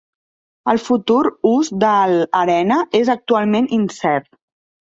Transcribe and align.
El 0.71 0.79
futur 0.85 1.19
ús 1.51 1.69
del 1.85 2.15
arena 2.41 2.81
és 3.03 3.15
actualment 3.17 3.71
incert. 3.81 4.31